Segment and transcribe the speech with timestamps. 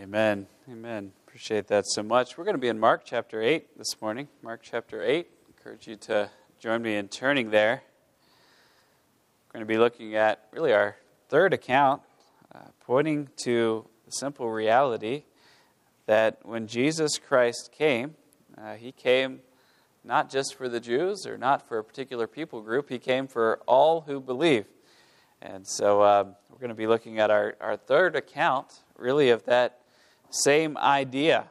[0.00, 0.46] Amen.
[0.70, 1.10] Amen.
[1.26, 2.38] Appreciate that so much.
[2.38, 4.28] We're going to be in Mark chapter 8 this morning.
[4.42, 5.26] Mark chapter 8.
[5.26, 6.30] I Encourage you to
[6.60, 7.82] join me in turning there.
[9.48, 10.94] We're going to be looking at really our
[11.28, 12.02] third account,
[12.54, 15.24] uh, pointing to the simple reality
[16.06, 18.14] that when Jesus Christ came,
[18.56, 19.40] uh, he came
[20.04, 23.58] not just for the Jews or not for a particular people group, he came for
[23.66, 24.66] all who believe.
[25.42, 29.44] And so uh, we're going to be looking at our, our third account, really, of
[29.46, 29.80] that
[30.30, 31.48] same idea.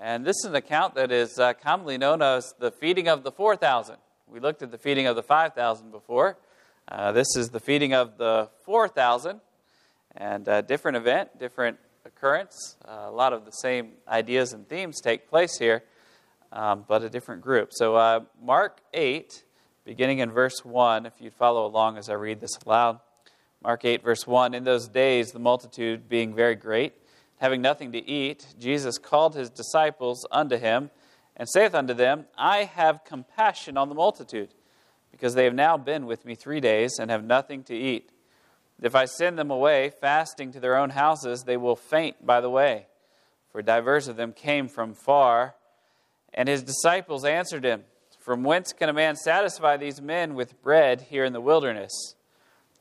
[0.00, 3.30] And this is an account that is uh, commonly known as the feeding of the
[3.30, 3.96] 4,000.
[4.26, 6.36] We looked at the feeding of the 5,000 before.
[6.88, 9.40] Uh, this is the feeding of the 4,000,
[10.16, 12.76] and a uh, different event, different occurrence.
[12.86, 15.82] Uh, a lot of the same ideas and themes take place here,
[16.52, 17.70] um, but a different group.
[17.72, 19.44] So, uh, Mark 8,
[19.84, 23.00] beginning in verse 1, if you'd follow along as I read this aloud.
[23.62, 26.92] Mark 8, verse 1 In those days, the multitude being very great,
[27.44, 30.90] having nothing to eat, Jesus called his disciples unto him,
[31.36, 34.54] and saith unto them, I have compassion on the multitude,
[35.10, 38.10] because they have now been with me three days, and have nothing to eat.
[38.80, 42.48] If I send them away, fasting to their own houses, they will faint by the
[42.48, 42.86] way.
[43.52, 45.54] For divers of them came from far.
[46.32, 47.84] And his disciples answered him,
[48.20, 52.14] From whence can a man satisfy these men with bread here in the wilderness?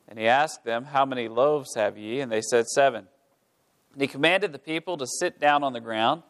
[0.07, 2.21] And he asked them, How many loaves have ye?
[2.21, 3.07] And they said, Seven.
[3.94, 6.23] And he commanded the people to sit down on the ground.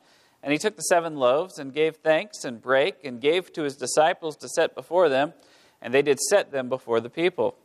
[0.44, 3.78] And he took the seven loaves and gave thanks and brake and gave to his
[3.78, 5.33] disciples to set before them.
[5.81, 7.55] And they did set them before the people.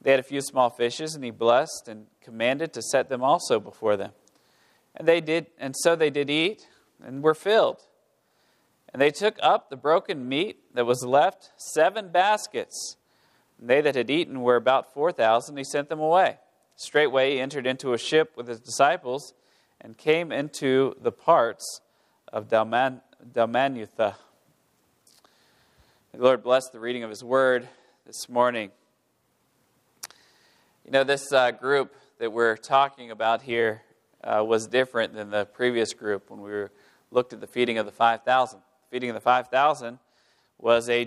[0.00, 3.58] They had a few small fishes, and he blessed and commanded to set them also
[3.58, 4.12] before them.
[4.94, 6.68] And they did, and so they did eat
[7.04, 7.82] and were filled.
[8.92, 12.96] And they took up the broken meat that was left, seven baskets.
[13.60, 15.56] And they that had eaten were about four thousand.
[15.56, 16.38] He sent them away.
[16.80, 19.34] Straightway he entered into a ship with his disciples
[19.80, 21.80] and came into the parts
[22.32, 23.00] of Dalman-
[23.32, 24.14] Dalmanutha.
[26.12, 27.68] The Lord bless the reading of his word
[28.06, 28.70] this morning.
[30.84, 33.82] You know, this uh, group that we're talking about here
[34.22, 36.70] uh, was different than the previous group when we were,
[37.10, 38.60] looked at the feeding of the 5,000.
[38.60, 39.98] The feeding of the 5,000
[40.58, 41.02] was a,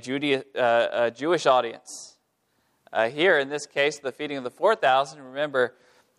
[0.54, 2.11] uh, a Jewish audience.
[2.94, 5.74] Uh, here, in this case, the feeding of the 4,000, remember,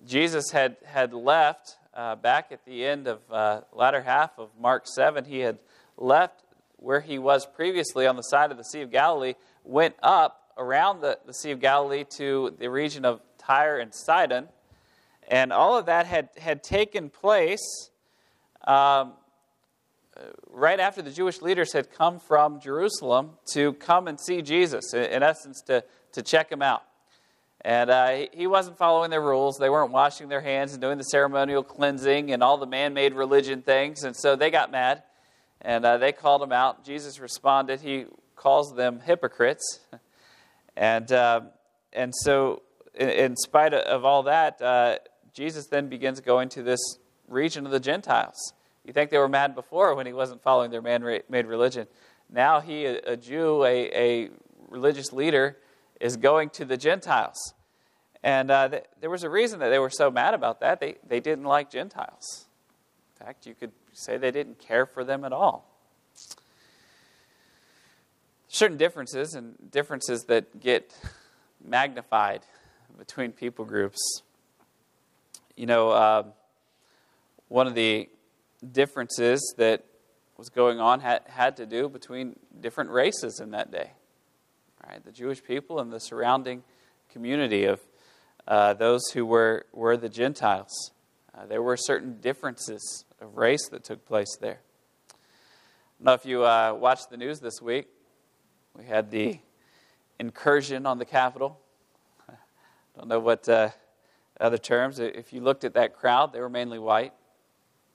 [0.07, 4.87] Jesus had, had left uh, back at the end of uh, latter half of Mark
[4.87, 5.27] 7.
[5.27, 5.59] He had
[5.99, 6.45] left
[6.77, 9.35] where he was previously on the side of the Sea of Galilee,
[9.65, 14.49] went up around the, the Sea of Galilee to the region of Tyre and Sidon.
[15.29, 17.91] And all of that had, had taken place
[18.67, 19.13] um,
[20.51, 25.23] right after the Jewish leaders had come from Jerusalem to come and see Jesus, in
[25.23, 26.83] essence, to, to check him out.
[27.65, 29.57] And uh, he wasn't following their rules.
[29.57, 33.15] They weren't washing their hands and doing the ceremonial cleansing and all the man made
[33.15, 34.03] religion things.
[34.03, 35.05] And so they got mad
[35.61, 36.85] and uh, they called him out.
[36.85, 37.81] Jesus responded.
[37.81, 39.81] He calls them hypocrites.
[40.77, 41.43] and, uh,
[41.93, 42.63] and so,
[42.95, 44.99] in, in, spite of all that, uh,
[45.33, 46.81] Jesus then begins going to this
[47.29, 48.55] region of the Gentiles.
[48.85, 51.87] You think they were mad before when he wasn't following their man made religion.
[52.29, 54.31] Now he, a Jew, a, a
[54.69, 55.59] religious leader,
[56.03, 57.55] is going to the Gentiles.
[58.25, 60.81] And uh, th- there was a reason that they were so mad about that.
[60.81, 62.47] They, they didn't like Gentiles.
[63.15, 65.65] In fact, you could say they didn't care for them at all.
[68.49, 70.93] Certain differences and differences that get
[71.65, 72.43] magnified
[72.99, 74.23] between people groups.
[75.57, 76.25] You know, uh,
[77.47, 78.09] one of the
[78.73, 79.85] differences that
[80.37, 83.93] was going on had, had to do between different races in that day
[84.89, 85.05] right?
[85.05, 86.63] The Jewish people and the surrounding
[87.11, 87.81] community of
[88.47, 90.93] uh, those who were, were the Gentiles.
[91.35, 94.61] Uh, there were certain differences of race that took place there.
[95.11, 95.15] I
[95.99, 97.87] don't know if you uh, watched the news this week.
[98.77, 99.39] We had the
[100.19, 101.61] incursion on the Capitol.
[102.29, 102.35] I
[102.97, 103.71] don't know what uh,
[104.41, 104.99] other terms.
[104.99, 107.13] If you looked at that crowd, they were mainly white,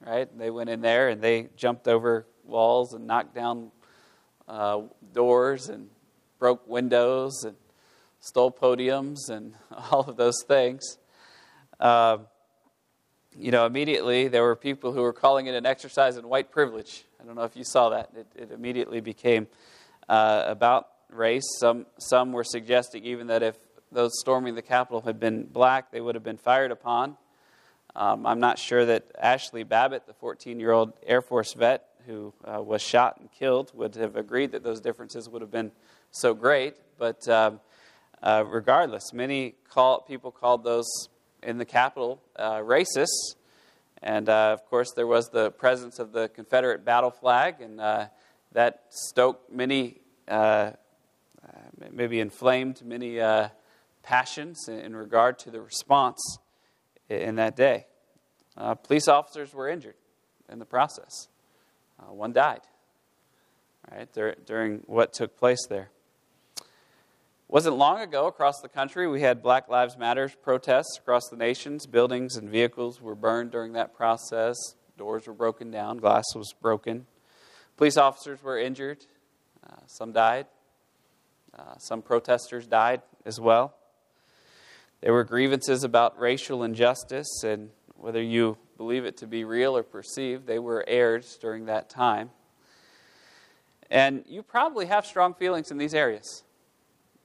[0.05, 0.29] right?
[0.37, 3.71] They went in there and they jumped over walls and knocked down
[4.47, 4.81] uh,
[5.13, 5.89] doors and
[6.39, 7.55] broke windows and
[8.19, 9.53] stole podiums and
[9.91, 10.97] all of those things.
[11.79, 12.17] Uh,
[13.35, 17.05] you know, immediately there were people who were calling it an exercise in white privilege.
[17.21, 18.09] I don't know if you saw that.
[18.15, 19.47] It, it immediately became
[20.09, 21.45] uh, about race.
[21.59, 23.55] Some, some were suggesting even that if
[23.91, 27.17] those storming the Capitol had been black, they would have been fired upon.
[27.95, 32.33] Um, I'm not sure that Ashli Babbitt, the 14 year old Air Force vet who
[32.45, 35.71] uh, was shot and killed, would have agreed that those differences would have been
[36.11, 36.75] so great.
[36.97, 37.59] But um,
[38.21, 40.87] uh, regardless, many call, people called those
[41.43, 43.35] in the Capitol uh, racists.
[44.01, 48.07] And uh, of course, there was the presence of the Confederate battle flag, and uh,
[48.51, 50.71] that stoked many, uh,
[51.91, 53.19] maybe inflamed many
[54.03, 56.37] passions in regard to the response
[57.09, 57.87] in that day.
[58.83, 59.95] police officers were injured
[60.49, 61.27] in the process,
[62.07, 62.61] one died
[63.91, 65.89] right, during what took place there.
[67.49, 71.85] Wasn't long ago across the country we had Black Lives Matter protests across the nations.
[71.85, 74.57] Buildings and vehicles were burned during that process.
[74.97, 75.99] Doors were broken down.
[75.99, 77.05] Glass was broken.
[77.77, 79.05] Police officers were injured.
[79.65, 80.47] Uh, some died.
[81.57, 83.73] Uh, some protesters died as well.
[84.99, 89.83] There were grievances about racial injustice, and whether you believe it to be real or
[89.83, 92.29] perceived, they were aired during that time.
[93.89, 96.43] And you probably have strong feelings in these areas.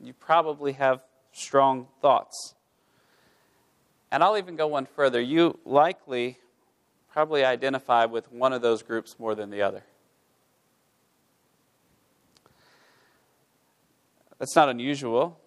[0.02, 1.00] You probably have
[1.32, 2.54] strong thoughts.
[4.10, 5.20] And I'll even go one further.
[5.20, 6.38] You likely
[7.12, 9.84] probably identify with one of those groups more than the other.
[14.38, 15.38] That's not unusual.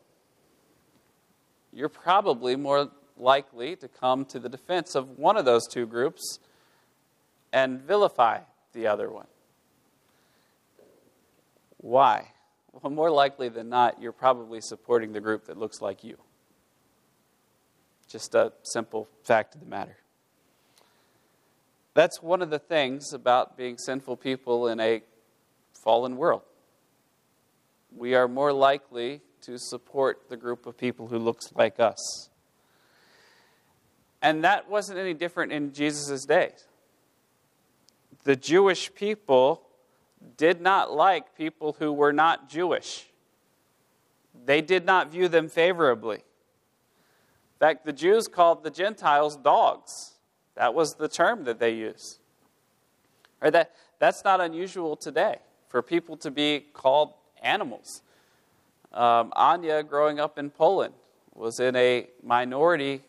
[1.73, 6.39] You're probably more likely to come to the defense of one of those two groups
[7.51, 8.39] and vilify
[8.73, 9.27] the other one.
[11.77, 12.29] Why?
[12.81, 16.17] Well, more likely than not, you're probably supporting the group that looks like you.
[18.07, 19.97] Just a simple fact of the matter.
[21.93, 25.01] That's one of the things about being sinful people in a
[25.73, 26.41] fallen world.
[27.95, 32.29] We are more likely to support the group of people who looks like us.
[34.21, 36.51] And that wasn't any different in Jesus' day.
[38.23, 39.64] The Jewish people
[40.37, 43.07] did not like people who were not Jewish.
[44.45, 46.17] They did not view them favorably.
[46.17, 50.13] In fact, the Jews called the Gentiles dogs.
[50.55, 52.19] That was the term that they used.
[53.41, 55.37] Right, that, that's not unusual today
[55.69, 58.01] for people to be called animals.
[58.93, 60.93] Um, Anya, growing up in Poland,
[61.33, 63.01] was in a minority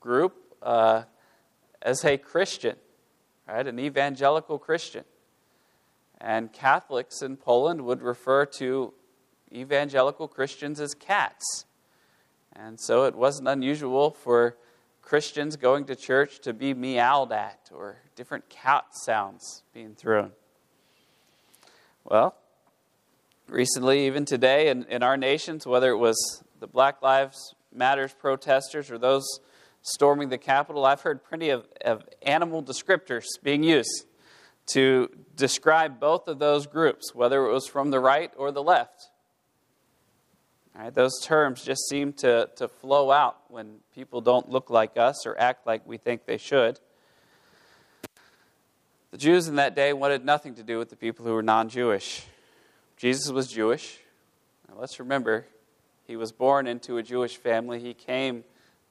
[0.00, 1.02] group uh,
[1.82, 2.76] as a Christian,
[3.48, 5.04] right, an evangelical Christian.
[6.20, 8.94] And Catholics in Poland would refer to
[9.52, 11.64] evangelical Christians as cats.
[12.52, 14.56] And so it wasn't unusual for
[15.02, 20.32] Christians going to church to be meowed at or different cat sounds being thrown.
[22.04, 22.34] Well,
[23.48, 28.90] recently, even today, in, in our nations, whether it was the Black Lives Matters protesters
[28.90, 29.40] or those
[29.82, 34.06] storming the Capitol, I've heard plenty of, of animal descriptors being used
[34.66, 39.10] to describe both of those groups, whether it was from the right or the left.
[40.92, 45.38] those terms just seem to, to flow out when people don't look like us or
[45.38, 46.80] act like we think they should.
[49.10, 51.68] The Jews in that day wanted nothing to do with the people who were non
[51.68, 52.26] Jewish.
[52.96, 54.00] Jesus was Jewish.
[54.68, 55.46] Now let's remember,
[56.06, 58.42] he was born into a Jewish family, he came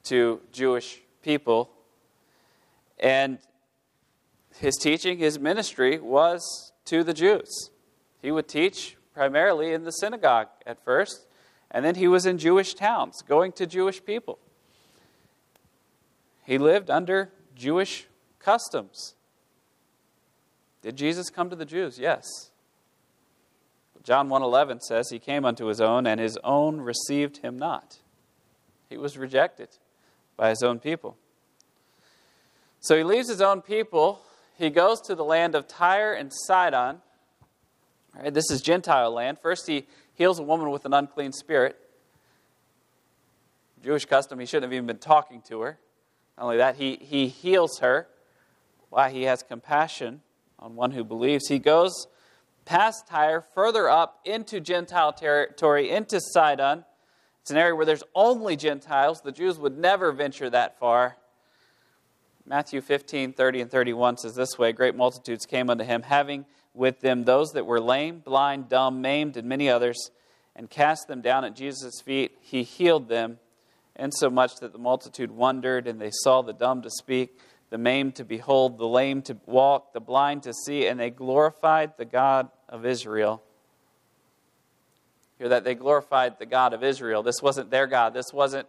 [0.04, 1.72] to Jewish people.
[3.00, 3.40] And
[4.60, 7.70] his teaching, his ministry was to the Jews.
[8.22, 11.28] He would teach primarily in the synagogue at first,
[11.70, 14.40] and then he was in Jewish towns, going to Jewish people.
[16.46, 18.08] He lived under Jewish
[18.40, 19.16] customs.
[20.82, 21.98] Did Jesus come to the Jews?
[21.98, 22.51] Yes.
[24.04, 28.00] John 1:11 says he came unto his own and his own received him not.
[28.89, 29.70] He was rejected
[30.36, 31.18] by his own people.
[32.82, 34.22] So he leaves his own people
[34.57, 37.01] he goes to the land of Tyre and Sidon.
[38.31, 39.39] This is Gentile land.
[39.41, 41.77] First, he heals a woman with an unclean spirit.
[43.83, 45.79] Jewish custom, he shouldn't have even been talking to her.
[46.38, 48.07] Not only that, he, he heals her.
[48.89, 49.10] Why?
[49.10, 50.22] He has compassion
[50.60, 51.48] on one who believes.
[51.48, 52.07] He goes
[52.65, 56.86] past Tyre, further up into Gentile territory, into Sidon.
[57.41, 59.22] It's an area where there's only Gentiles.
[59.22, 61.17] The Jews would never venture that far.
[62.46, 67.00] Matthew 15, 30 and 31 says this way Great multitudes came unto him, having with
[67.00, 70.12] them those that were lame, blind, dumb, maimed, and many others,
[70.56, 72.38] and cast them down at Jesus' feet.
[72.42, 73.40] He healed them,
[73.96, 78.26] insomuch that the multitude wondered, and they saw the dumb to speak, the maimed to
[78.26, 82.86] behold, the lame to walk, the blind to see, and they glorified the God of
[82.86, 83.42] Israel.
[85.38, 87.24] Hear that they glorified the God of Israel.
[87.24, 88.14] This wasn't their God.
[88.14, 88.68] This wasn't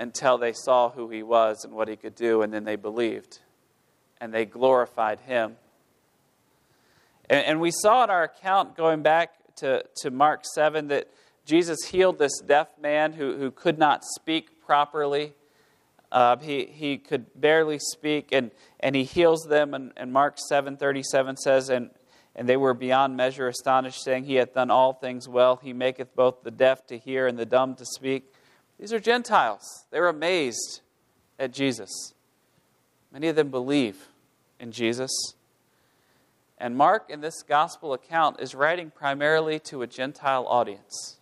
[0.00, 3.38] until they saw who he was and what he could do, and then they believed.
[4.18, 5.56] And they glorified him.
[7.28, 11.08] And, and we saw in our account going back to, to Mark 7 that
[11.44, 15.34] Jesus healed this deaf man who, who could not speak properly.
[16.10, 19.74] Uh, he, he could barely speak, and, and he heals them.
[19.74, 21.90] And, and Mark 7.37 says, and,
[22.34, 25.56] and they were beyond measure astonished, saying, He hath done all things well.
[25.56, 28.32] He maketh both the deaf to hear and the dumb to speak.
[28.80, 29.84] These are Gentiles.
[29.90, 30.80] They were amazed
[31.38, 32.14] at Jesus.
[33.12, 34.08] Many of them believe
[34.58, 35.10] in Jesus.
[36.56, 41.18] And Mark, in this gospel account, is writing primarily to a Gentile audience.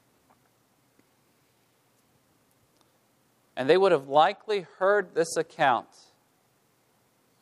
[3.57, 5.89] And they would have likely heard this account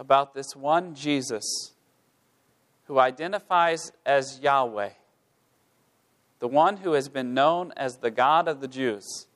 [0.00, 1.73] about this one Jesus
[2.85, 4.90] who identifies as Yahweh,
[6.38, 9.26] the one who has been known as the God of the Jews.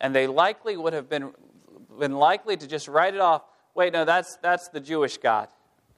[0.00, 1.32] And they likely would have been,
[1.98, 3.42] been likely to just write it off.
[3.74, 5.48] Wait, no, that's, that's the Jewish God.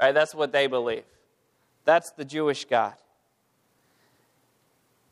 [0.01, 0.13] Right?
[0.13, 1.05] That's what they believe.
[1.85, 2.95] That's the Jewish God.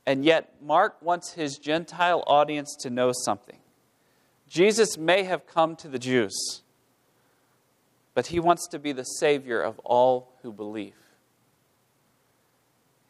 [0.04, 3.58] And yet, Mark wants his Gentile audience to know something.
[4.48, 6.62] Jesus may have come to the Jews,
[8.14, 10.94] but he wants to be the Savior of all who believe.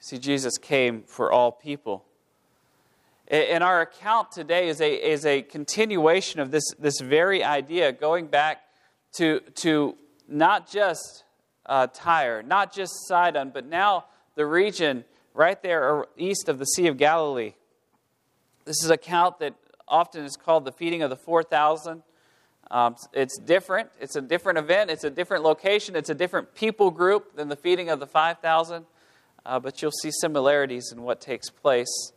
[0.00, 2.04] See, Jesus came for all people.
[3.28, 8.28] And our account today is a, is a continuation of this, this very idea, going
[8.28, 8.62] back
[9.16, 9.96] to, to
[10.28, 11.24] not just
[11.66, 14.04] uh, Tyre, not just Sidon, but now
[14.36, 15.04] the region
[15.34, 17.54] right there east of the Sea of Galilee.
[18.64, 19.54] This is a account that
[19.88, 22.02] often is called the feeding of the 4,000.
[22.70, 23.90] Um, it's different.
[24.00, 24.90] It's a different event.
[24.90, 25.96] It's a different location.
[25.96, 28.86] It's a different people group than the feeding of the 5,000.
[29.44, 32.12] Uh, but you'll see similarities in what takes place.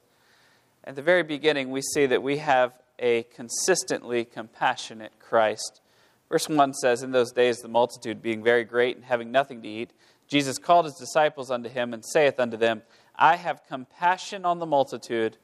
[0.83, 5.81] At the very beginning, we see that we have a consistently compassionate Christ.
[6.29, 9.67] Verse 1 says, In those days, the multitude being very great and having nothing to
[9.67, 9.91] eat,
[10.27, 12.83] Jesus called his disciples unto him and saith unto them,
[13.15, 15.37] I have compassion on the multitude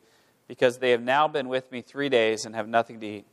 [0.48, 3.25] because they have now been with me three days and have nothing to eat.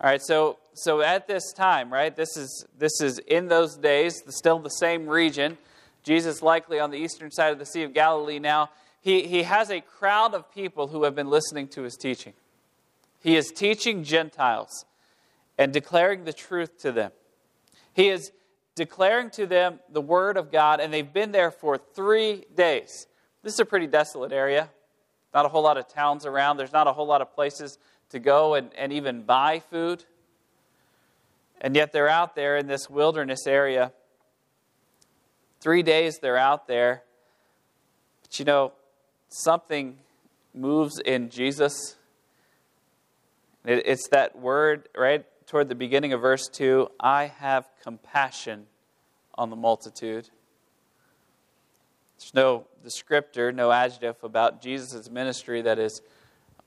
[0.00, 4.22] All right, so so at this time, right, this is this is in those days,
[4.28, 5.58] still the same region.
[6.04, 8.70] Jesus likely on the eastern side of the Sea of Galilee now.
[9.00, 12.34] He, he has a crowd of people who have been listening to his teaching.
[13.20, 14.84] He is teaching Gentiles
[15.56, 17.12] and declaring the truth to them.
[17.92, 18.32] He is
[18.74, 23.06] declaring to them the word of God, and they've been there for three days.
[23.42, 24.70] This is a pretty desolate area.
[25.34, 26.56] Not a whole lot of towns around.
[26.56, 27.78] There's not a whole lot of places
[28.10, 30.04] to go and, and even buy food.
[31.60, 33.92] And yet they're out there in this wilderness area.
[35.60, 37.02] Three days they're out there.
[38.22, 38.72] But you know,
[39.28, 39.98] something
[40.54, 41.96] moves in Jesus.
[43.64, 48.66] It's that word right toward the beginning of verse 2 I have compassion
[49.34, 50.28] on the multitude.
[52.18, 56.02] There's no descriptor, no adjective about Jesus' ministry that is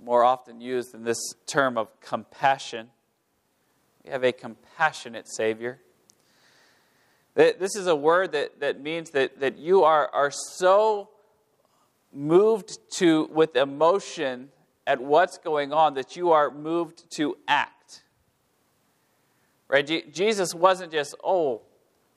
[0.03, 2.89] more often used than this term of compassion.
[4.03, 5.79] We have a compassionate Savior.
[7.35, 11.09] This is a word that, that means that, that you are, are so
[12.13, 14.49] moved to with emotion
[14.85, 18.03] at what's going on that you are moved to act.
[19.67, 20.13] Right?
[20.13, 21.61] Jesus wasn't just, oh,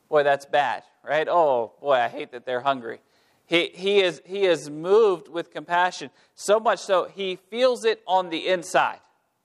[0.09, 1.29] boy, that's bad, right?
[1.29, 3.01] Oh, boy, I hate that they're hungry.
[3.47, 8.31] He, he, is, he is moved with compassion, so much so he feels it on
[8.31, 9.01] the inside.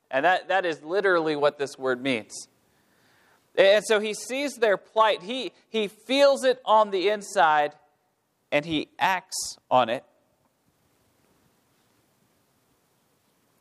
[0.10, 2.48] And that, that is literally what this word means.
[3.56, 7.74] And so he sees their plight, he, he feels it on the inside,
[8.52, 10.04] and he acts on it.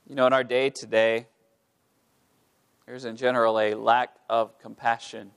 [0.08, 1.26] You know, in our day today,
[2.86, 5.32] there's in general a lack of compassion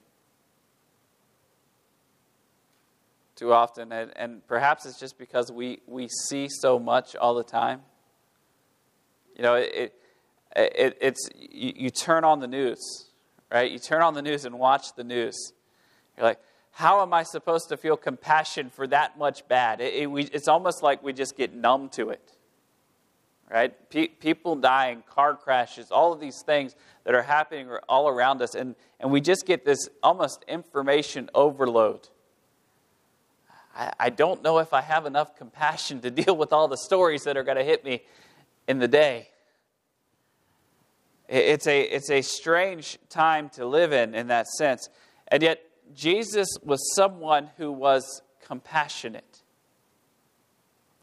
[3.36, 7.44] too often, and, and perhaps it's just because we, we see so much all the
[7.44, 7.82] time.
[9.36, 9.94] You know, it,
[10.56, 13.10] it, it's you, you turn on the news,
[13.52, 13.70] right?
[13.70, 15.36] You turn on the news and watch the news.
[16.16, 16.40] You're like,
[16.72, 19.82] how am I supposed to feel compassion for that much bad?
[19.82, 22.38] It, it, we, it's almost like we just get numb to it.
[23.52, 23.74] Right?
[23.90, 28.56] Pe- people dying, car crashes, all of these things that are happening all around us,
[28.56, 32.08] and, and we just get this almost information overload.
[33.76, 37.24] I, I don't know if I have enough compassion to deal with all the stories
[37.24, 38.04] that are going to hit me
[38.68, 39.28] in the day.
[41.28, 44.90] It's a, it's a strange time to live in, in that sense.
[45.28, 45.62] And yet,
[45.94, 49.42] Jesus was someone who was compassionate.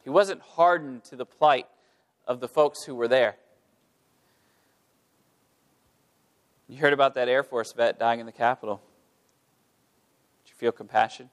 [0.03, 1.67] He wasn't hardened to the plight
[2.29, 3.37] of the folks who were there.
[6.69, 8.83] You heard about that Air Force vet dying in the Capitol.
[10.45, 11.31] Did you feel compassion?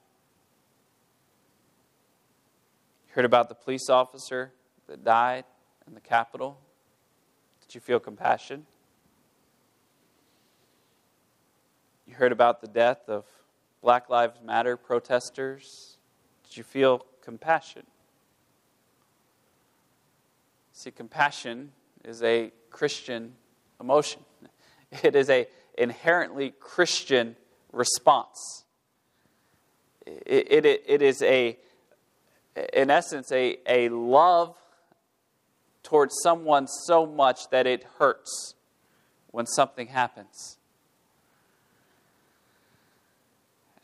[3.06, 4.52] You heard about the police officer
[4.88, 5.44] that died
[5.86, 6.58] in the Capitol?
[7.60, 8.64] Did you feel compassion?
[12.06, 13.24] You heard about the death of
[13.82, 15.98] Black Lives Matter protesters.
[16.44, 17.82] Did you feel compassion?
[20.76, 21.72] See, compassion
[22.04, 23.32] is a Christian
[23.80, 24.22] emotion.
[25.02, 27.34] It is a inherently Christian
[27.72, 28.64] response.
[30.06, 31.58] It, it, it is a,
[32.72, 34.56] in essence, a, a love
[35.82, 38.54] towards someone so much that it hurts
[39.32, 40.58] when something happens.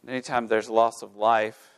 [0.02, 1.70] And anytime there's loss of life,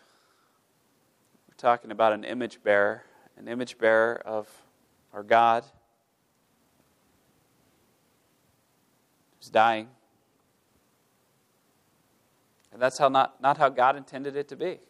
[1.49, 3.05] we're talking about an image bearer,
[3.39, 4.64] an image bearer of
[5.15, 5.65] our God
[9.39, 9.89] who's dying.
[12.73, 14.81] And that's how not, not how God intended it to be.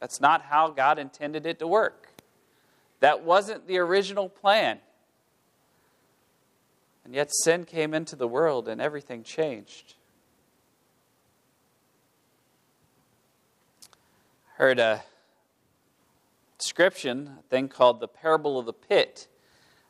[0.00, 2.08] That's not how God intended it to work.
[3.00, 4.78] That wasn't the original plan.
[7.04, 9.94] And yet sin came into the world and everything changed.
[14.56, 15.02] Heard a
[16.62, 19.26] description, a thing called the parable of the pit.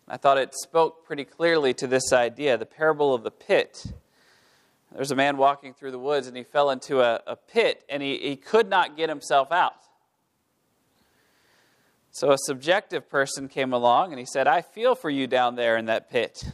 [0.09, 3.85] I thought it spoke pretty clearly to this idea the parable of the pit.
[4.95, 8.03] There's a man walking through the woods and he fell into a, a pit and
[8.03, 9.77] he, he could not get himself out.
[12.11, 15.77] So a subjective person came along and he said, I feel for you down there
[15.77, 16.53] in that pit.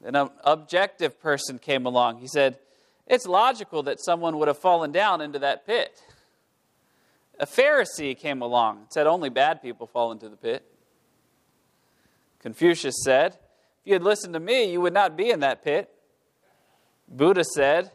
[0.00, 2.18] Then an objective person came along.
[2.18, 2.58] He said,
[3.06, 6.02] It's logical that someone would have fallen down into that pit.
[7.38, 10.64] A Pharisee came along and said, Only bad people fall into the pit.
[12.40, 15.90] Confucius said, If you had listened to me, you would not be in that pit.
[17.08, 17.90] Buddha said,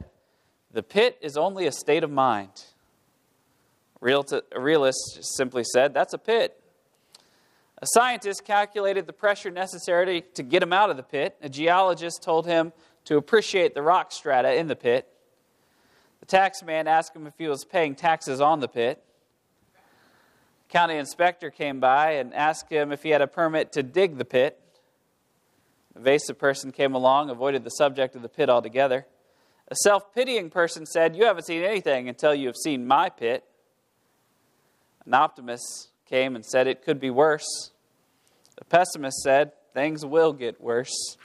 [0.72, 2.66] The pit is only a state of mind.
[4.02, 6.62] a realist simply said, That's a pit.
[7.82, 11.38] A scientist calculated the pressure necessary to get him out of the pit.
[11.42, 12.74] A geologist told him
[13.06, 15.08] to appreciate the rock strata in the pit.
[16.20, 19.02] The taxman asked him if he was paying taxes on the pit.
[20.70, 24.26] County inspector came by and asked him if he had a permit to dig the
[24.26, 24.60] pit.
[25.96, 29.08] A evasive person came along, avoided the subject of the pit altogether.
[29.68, 33.44] A self pitying person said, You haven't seen anything until you have seen my pit.
[35.06, 37.72] An optimist came and said, It could be worse.
[38.60, 41.18] A pessimist said, Things will get worse.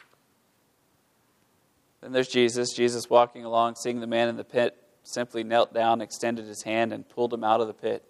[2.01, 2.73] Then there's Jesus.
[2.75, 6.93] Jesus walking along, seeing the man in the pit, simply knelt down, extended his hand,
[6.93, 8.05] and pulled him out of the pit.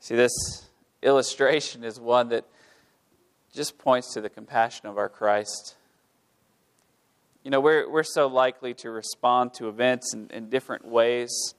[0.00, 0.68] See, this
[1.02, 2.44] illustration is one that
[3.52, 5.76] just points to the compassion of our Christ.
[7.42, 11.54] You know, we're, we're so likely to respond to events in, in different ways,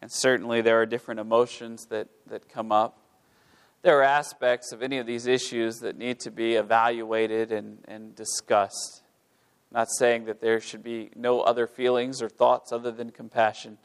[0.00, 2.98] and certainly there are different emotions that, that come up.
[3.82, 8.14] There are aspects of any of these issues that need to be evaluated and, and
[8.14, 9.02] discussed.
[9.70, 13.78] I'm not saying that there should be no other feelings or thoughts other than compassion.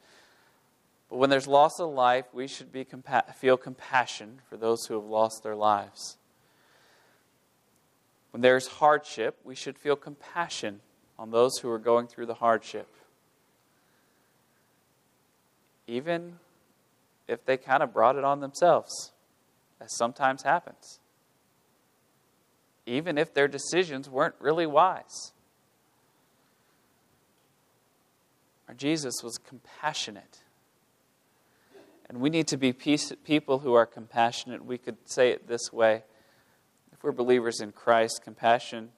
[1.14, 5.06] When there's loss of life, we should be compa- feel compassion for those who have
[5.06, 6.18] lost their lives.
[8.32, 10.82] When there's hardship, we should feel compassion
[11.20, 12.88] on those who are going through the hardship.
[15.86, 16.40] Even
[17.28, 19.12] if they kind of brought it on themselves,
[19.80, 21.00] as sometimes happens.
[22.88, 25.32] Even if their decisions weren't really wise.
[28.68, 30.43] Our Jesus was compassionate
[32.14, 34.64] and we need to be peace, people who are compassionate.
[34.64, 36.04] We could say it this way
[36.92, 38.90] if we're believers in Christ, compassion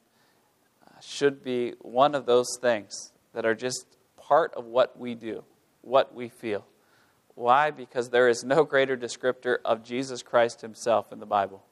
[0.86, 3.86] uh, should be one of those things that are just
[4.18, 5.46] part of what we do,
[5.82, 6.66] what we feel.
[7.36, 7.72] Why?
[7.72, 11.64] Because there is no greater descriptor of Jesus Christ himself in the Bible.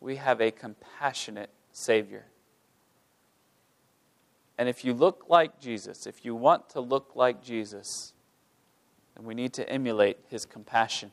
[0.00, 2.24] We have a compassionate Savior.
[4.56, 8.14] And if you look like Jesus, if you want to look like Jesus,
[9.16, 11.12] and we need to emulate his compassion.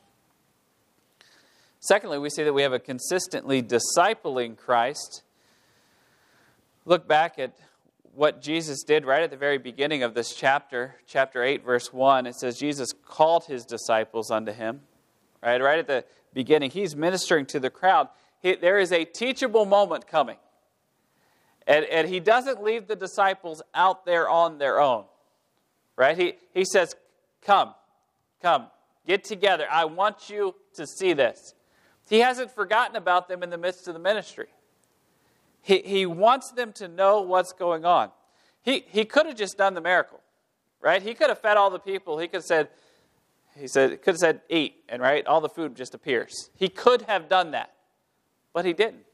[1.80, 5.22] Secondly, we see that we have a consistently discipling Christ.
[6.84, 7.56] Look back at
[8.14, 12.26] what Jesus did right at the very beginning of this chapter, chapter 8, verse 1.
[12.26, 14.82] It says, Jesus called his disciples unto him.
[15.42, 18.08] Right, right at the beginning, he's ministering to the crowd.
[18.42, 20.36] He, there is a teachable moment coming.
[21.66, 25.04] And, and he doesn't leave the disciples out there on their own.
[25.96, 26.18] Right?
[26.18, 26.94] He, he says,
[27.42, 27.74] Come,
[28.42, 28.66] Come,
[29.06, 29.66] get together.
[29.70, 31.54] I want you to see this.
[32.08, 34.48] He hasn't forgotten about them in the midst of the ministry.
[35.62, 38.10] He, he wants them to know what's going on.
[38.62, 40.20] He, he could have just done the miracle,
[40.80, 41.02] right?
[41.02, 42.18] He could have fed all the people.
[42.18, 42.68] He could have said,
[43.56, 46.50] he said, could have said, eat, and right, all the food just appears.
[46.56, 47.72] He could have done that,
[48.52, 49.04] but he didn't.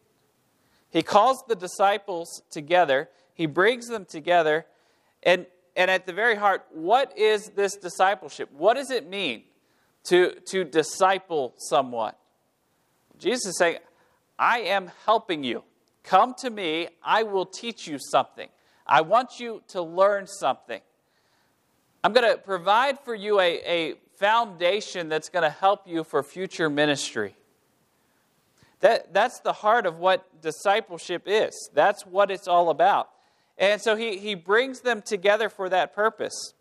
[0.88, 4.66] He calls the disciples together, he brings them together,
[5.22, 8.50] And, and at the very heart, what is this discipleship?
[8.52, 9.42] What does it mean
[10.04, 12.14] to, to disciple someone?
[13.18, 13.78] Jesus is saying,
[14.38, 15.62] I am helping you.
[16.02, 18.48] Come to me, I will teach you something.
[18.86, 20.80] I want you to learn something.
[22.02, 26.22] I'm going to provide for you a, a foundation that's going to help you for
[26.22, 27.34] future ministry.
[28.80, 31.70] That, that's the heart of what discipleship is.
[31.74, 33.08] That's what it's all about.
[33.58, 36.52] And so he, he brings them together for that purpose.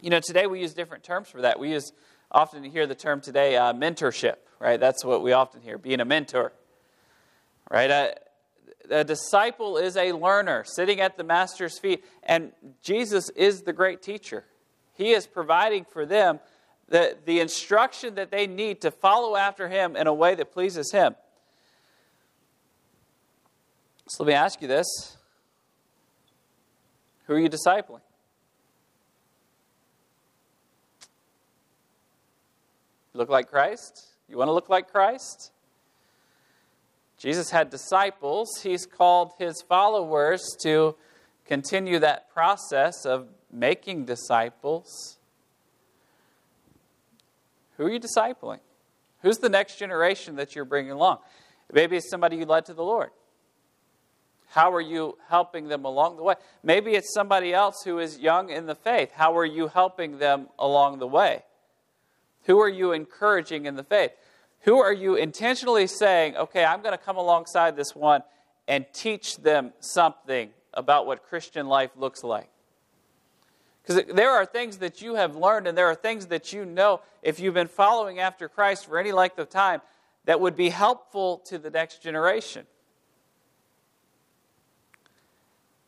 [0.00, 1.58] You know, today we use different terms for that.
[1.58, 1.92] We use
[2.30, 4.78] often hear the term today uh, mentorship, right?
[4.78, 6.52] That's what we often hear, being a mentor,
[7.70, 7.90] right?
[7.90, 8.08] Uh,
[8.90, 14.02] a disciple is a learner sitting at the master's feet, and Jesus is the great
[14.02, 14.44] teacher.
[14.94, 16.40] He is providing for them
[16.88, 20.90] the, the instruction that they need to follow after him in a way that pleases
[20.90, 21.14] him.
[24.08, 25.17] So let me ask you this
[27.28, 28.00] Who are you discipling?
[33.12, 34.14] Look like Christ?
[34.28, 35.52] You want to look like Christ?
[37.18, 38.48] Jesus had disciples.
[38.62, 40.96] He's called his followers to
[41.44, 45.18] continue that process of making disciples.
[47.76, 48.60] Who are you discipling?
[49.20, 51.18] Who's the next generation that you're bringing along?
[51.70, 53.10] Maybe it's somebody you led to the Lord.
[54.50, 56.34] How are you helping them along the way?
[56.62, 59.12] Maybe it's somebody else who is young in the faith.
[59.12, 61.44] How are you helping them along the way?
[62.44, 64.12] Who are you encouraging in the faith?
[64.60, 68.22] Who are you intentionally saying, okay, I'm going to come alongside this one
[68.66, 72.48] and teach them something about what Christian life looks like?
[73.82, 77.00] Because there are things that you have learned and there are things that you know
[77.22, 79.80] if you've been following after Christ for any length of time
[80.24, 82.66] that would be helpful to the next generation.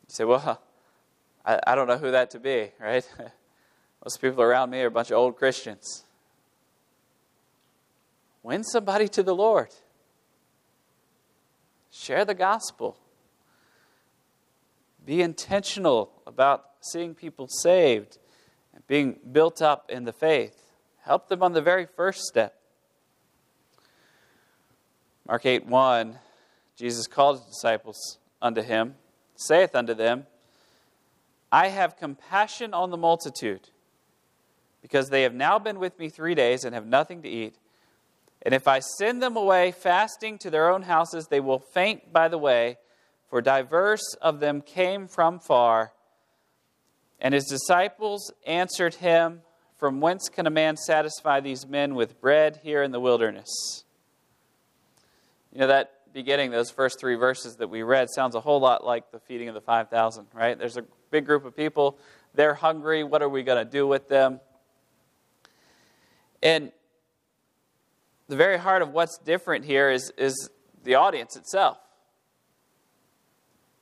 [0.11, 0.61] say, well,
[1.45, 3.07] I, I don't know who that to be, right?
[4.03, 6.03] Most people around me are a bunch of old Christians.
[8.43, 9.69] Win somebody to the Lord.
[11.91, 12.97] Share the gospel.
[15.05, 18.17] Be intentional about seeing people saved
[18.73, 20.71] and being built up in the faith.
[21.03, 22.55] Help them on the very first step.
[25.27, 26.17] Mark 8 1,
[26.75, 28.95] Jesus called his disciples unto him,
[29.41, 30.25] saith unto them,
[31.51, 33.69] I have compassion on the multitude,
[34.81, 37.55] because they have now been with me three days and have nothing to eat.
[38.43, 42.27] And if I send them away fasting to their own houses, they will faint by
[42.27, 42.77] the way,
[43.29, 45.93] for divers of them came from far.
[47.19, 49.41] And his disciples answered him,
[49.77, 53.83] From whence can a man satisfy these men with bread here in the wilderness?
[55.53, 58.85] You know, that beginning, those first three verses that we read, sounds a whole lot
[58.85, 60.57] like the feeding of the 5,000, right?
[60.57, 61.97] There's a big group of people.
[62.33, 63.03] They're hungry.
[63.03, 64.39] What are we going to do with them?
[66.43, 66.71] And
[68.27, 70.49] the very heart of what's different here is, is
[70.83, 71.77] the audience itself.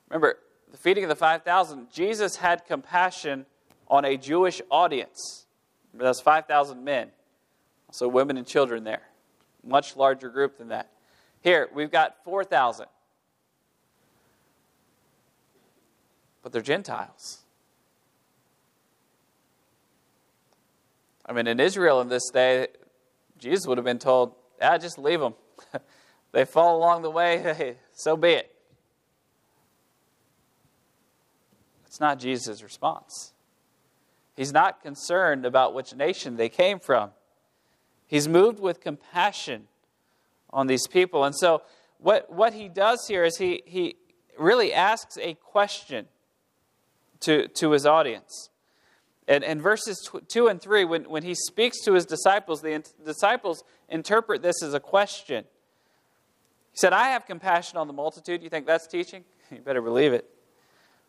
[0.09, 0.39] Remember,
[0.71, 3.45] the feeding of the 5,000, Jesus had compassion
[3.87, 5.45] on a Jewish audience.
[5.93, 7.09] Remember, that's 5,000 men,
[7.87, 9.03] also women and children there.
[9.63, 10.89] Much larger group than that.
[11.41, 12.85] Here, we've got 4,000.
[16.43, 17.39] But they're Gentiles.
[21.25, 22.67] I mean, in Israel in this day,
[23.37, 25.35] Jesus would have been told, yeah, just leave them.
[26.31, 28.55] they fall along the way, so be it.
[31.85, 33.33] It's not Jesus' response.
[34.35, 37.11] He's not concerned about which nation they came from.
[38.07, 39.67] He's moved with compassion
[40.51, 41.23] on these people.
[41.23, 41.61] And so,
[41.97, 43.95] what, what he does here is he, he
[44.37, 46.07] really asks a question
[47.21, 48.49] to, to his audience.
[49.27, 53.63] And in verses 2 and 3, when, when he speaks to his disciples, the disciples
[53.87, 55.43] interpret this as a question.
[56.71, 58.41] He said, I have compassion on the multitude.
[58.41, 59.23] You think that's teaching?
[59.51, 60.29] You better believe it.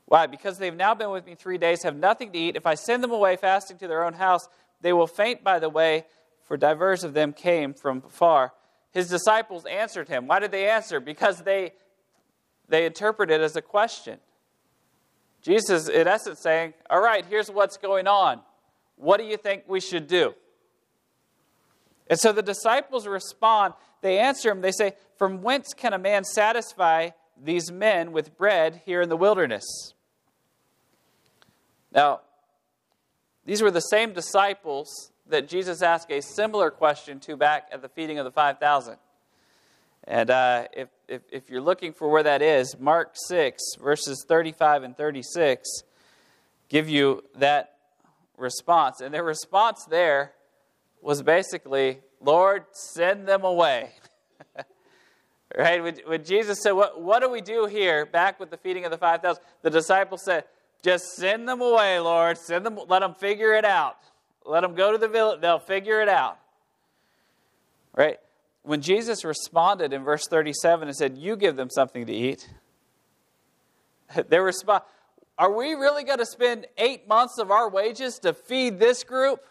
[0.07, 0.26] Why?
[0.26, 2.57] Because they've now been with me three days, have nothing to eat.
[2.57, 4.48] If I send them away fasting to their own house,
[4.81, 6.07] they will faint by the way,
[6.44, 8.55] for divers of them came from far.
[8.92, 10.26] His disciples answered him.
[10.26, 11.00] Why did they answer?
[11.00, 11.72] Because they,
[12.68, 14.18] they interpret it as a question.
[15.42, 18.40] Jesus, in essence, saying, All right, here's what's going on.
[18.96, 20.35] What do you think we should do?
[22.09, 23.74] And so the disciples respond.
[24.03, 24.61] They answer him.
[24.61, 27.11] They say, From whence can a man satisfy
[27.42, 29.94] these men with bread here in the wilderness?
[31.92, 32.20] Now,
[33.46, 37.88] these were the same disciples that Jesus asked a similar question to back at the
[37.88, 38.97] feeding of the 5,000.
[40.05, 44.83] And uh, if, if, if, you're looking for where that is, Mark 6, verses 35
[44.83, 45.69] and 36,
[46.69, 47.77] give you that
[48.37, 49.01] response.
[49.01, 50.33] And their response there
[51.03, 53.90] was basically, Lord, send them away.
[55.57, 55.83] right?
[55.83, 58.07] When, when, Jesus said, what, what do we do here?
[58.07, 60.45] Back with the feeding of the 5,000, the disciples said,
[60.83, 62.38] just send them away, Lord.
[62.38, 63.99] Send them, let them figure it out.
[64.44, 66.38] Let them go to the village, they'll figure it out.
[67.94, 68.18] Right?
[68.62, 72.48] When Jesus responded in verse 37 and said, You give them something to eat,
[74.29, 74.85] their response,
[75.38, 79.44] Are we really going to spend eight months of our wages to feed this group?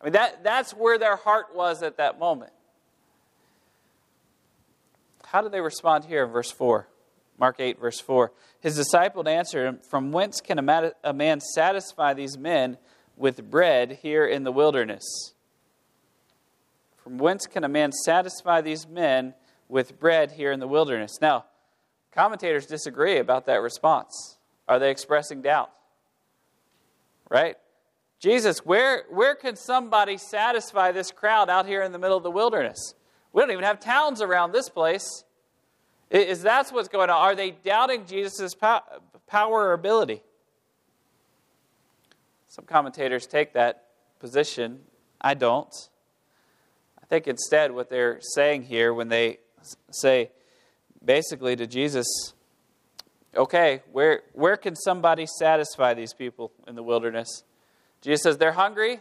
[0.00, 2.52] I mean, that, that's where their heart was at that moment.
[5.24, 6.86] How do they respond here in verse 4?
[7.38, 8.32] Mark 8, verse 4.
[8.60, 12.78] His disciple answered him, From whence can a man satisfy these men
[13.16, 15.32] with bread here in the wilderness?
[16.96, 19.34] From whence can a man satisfy these men
[19.68, 21.18] with bread here in the wilderness?
[21.20, 21.44] Now,
[22.12, 24.38] commentators disagree about that response.
[24.66, 25.70] Are they expressing doubt?
[27.28, 27.56] Right?
[28.20, 32.30] Jesus, where, where can somebody satisfy this crowd out here in the middle of the
[32.30, 32.94] wilderness?
[33.34, 35.24] We don't even have towns around this place.
[36.10, 37.16] Is that what's going on?
[37.16, 38.88] Are they doubting Jesus' power
[39.52, 40.22] or ability?
[42.54, 43.82] Some commentators take that
[44.20, 44.82] position.
[45.20, 45.74] I don't.
[47.02, 49.38] I think instead what they're saying here when they
[49.90, 50.30] say
[51.04, 52.06] basically to Jesus,
[53.36, 57.42] okay, where, where can somebody satisfy these people in the wilderness?
[58.02, 59.00] Jesus says, they're hungry.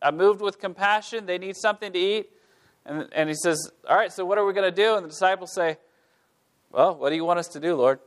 [0.00, 1.26] I'm moved with compassion.
[1.26, 2.30] They need something to eat.
[2.86, 4.94] And, and he says, all right, so what are we going to do?
[4.94, 5.78] And the disciples say,
[6.70, 7.98] well, what do you want us to do, Lord?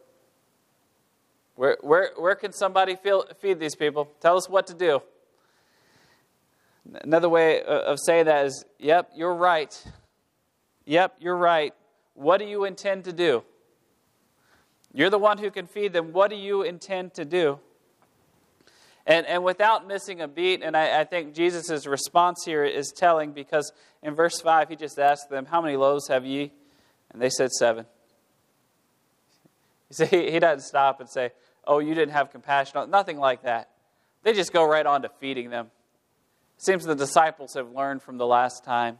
[1.62, 4.10] Where, where, where can somebody feel, feed these people?
[4.20, 5.04] Tell us what to do.
[7.04, 9.72] Another way of saying that is, yep, you're right.
[10.86, 11.76] Yep, you're right.
[12.16, 13.44] What do you intend to do?
[14.92, 16.14] You're the one who can feed them.
[16.14, 17.60] What do you intend to do?
[19.06, 23.34] And, and without missing a beat, and I, I think Jesus' response here is telling
[23.34, 23.72] because
[24.02, 26.54] in verse 5, he just asked them, How many loaves have ye?
[27.12, 27.86] And they said, Seven.
[29.92, 31.30] You see, he, he doesn't stop and say,
[31.66, 32.90] Oh, you didn't have compassion.
[32.90, 33.70] Nothing like that.
[34.24, 35.72] They just go right on to feeding them.
[36.58, 39.00] Seems the disciples have learned from the last time.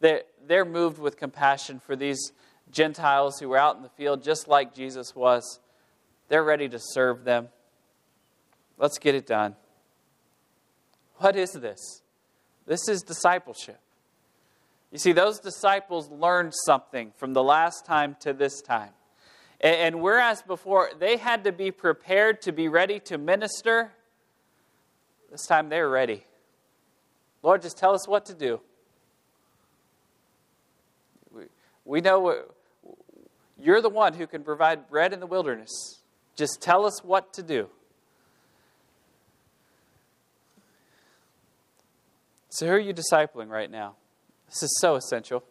[0.00, 2.32] They're moved with compassion for these
[2.70, 5.60] Gentiles who were out in the field just like Jesus was.
[6.28, 7.48] They're ready to serve them.
[8.78, 9.56] Let's get it done.
[11.16, 12.02] What is this?
[12.66, 13.80] This is discipleship.
[14.92, 18.90] You see, those disciples learned something from the last time to this time.
[19.60, 23.92] And whereas before they had to be prepared to be ready to minister,
[25.30, 26.24] this time they're ready.
[27.42, 28.60] Lord, just tell us what to do.
[31.84, 32.44] We know
[33.58, 36.00] you're the one who can provide bread in the wilderness.
[36.36, 37.68] Just tell us what to do.
[42.48, 43.94] So, who are you discipling right now?
[44.46, 45.44] This is so essential.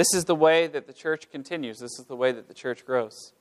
[0.00, 1.78] This is the way that the church continues.
[1.78, 3.34] This is the way that the church grows.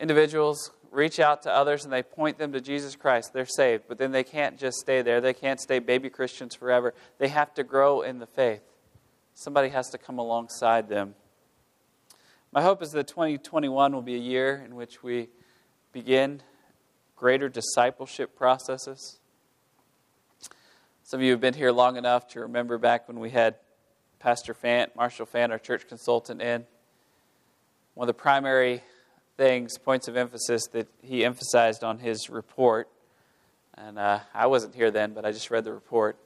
[0.00, 3.32] Individuals reach out to others and they point them to Jesus Christ.
[3.32, 5.20] They're saved, but then they can't just stay there.
[5.20, 6.92] They can't stay baby Christians forever.
[7.18, 8.62] They have to grow in the faith.
[9.32, 11.14] Somebody has to come alongside them.
[12.50, 15.28] My hope is that 2021 will be a year in which we
[15.92, 16.42] begin
[17.14, 19.20] greater discipleship processes.
[21.04, 23.54] Some of you have been here long enough to remember back when we had
[24.18, 26.64] Pastor Fant, Marshall Fant, our church consultant, in.
[27.94, 28.82] One of the primary
[29.36, 32.88] things, points of emphasis that he emphasized on his report,
[33.74, 36.16] and uh, I wasn't here then, but I just read the report,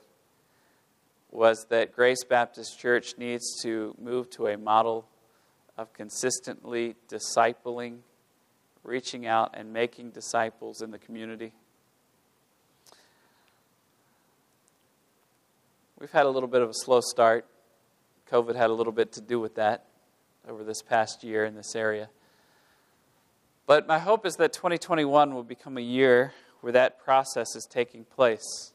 [1.32, 5.06] was that Grace Baptist Church needs to move to a model
[5.76, 7.98] of consistently discipling,
[8.84, 11.52] reaching out, and making disciples in the community.
[15.98, 17.46] We've had a little bit of a slow start.
[18.30, 19.86] COVID had a little bit to do with that
[20.48, 22.08] over this past year in this area.
[23.66, 28.04] But my hope is that 2021 will become a year where that process is taking
[28.04, 28.72] place.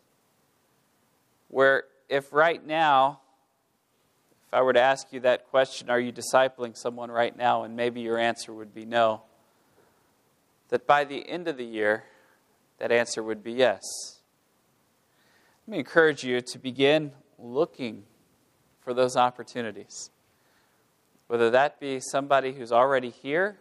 [1.47, 3.21] Where, if right now,
[4.47, 7.63] if I were to ask you that question, are you discipling someone right now?
[7.63, 9.23] And maybe your answer would be no.
[10.69, 12.05] That by the end of the year,
[12.79, 13.81] that answer would be yes.
[15.65, 18.03] Let me encourage you to begin looking
[18.85, 20.11] for those opportunities.
[21.27, 23.57] Whether that be somebody who's already here,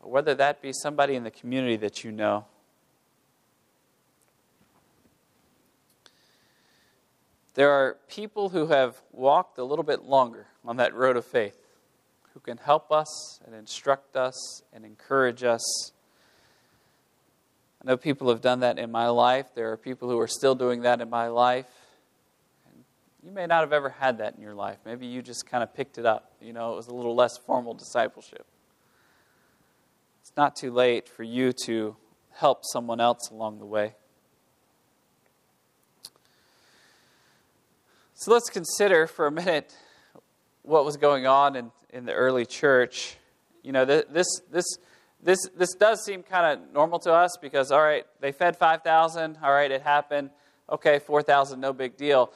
[0.00, 2.44] or whether that be somebody in the community that you know.
[7.54, 11.58] There are people who have walked a little bit longer on that road of faith
[12.34, 15.92] who can help us and instruct us and encourage us.
[17.82, 19.46] I know people have done that in my life.
[19.54, 21.66] There are people who are still doing that in my life.
[23.22, 24.78] You may not have ever had that in your life.
[24.84, 26.32] Maybe you just kind of picked it up.
[26.40, 28.46] You know, it was a little less formal discipleship.
[30.20, 31.96] It's not too late for you to
[32.32, 33.94] help someone else along the way.
[38.14, 39.74] So let's consider for a minute
[40.62, 43.16] what was going on in, in the early church.
[43.62, 44.04] You know, this,
[44.50, 44.66] this,
[45.22, 49.38] this, this does seem kind of normal to us because, all right, they fed 5,000.
[49.42, 50.30] All right, it happened.
[50.70, 52.32] Okay, 4,000, no big deal.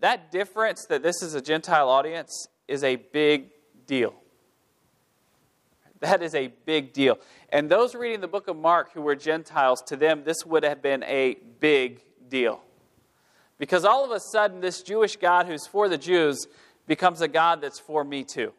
[0.00, 3.50] That difference that this is a Gentile audience is a big
[3.86, 4.14] deal.
[6.00, 7.18] That is a big deal.
[7.50, 10.80] And those reading the book of Mark who were Gentiles, to them, this would have
[10.80, 12.62] been a big deal.
[13.58, 16.46] Because all of a sudden, this Jewish God who's for the Jews
[16.86, 18.54] becomes a God that's for me too.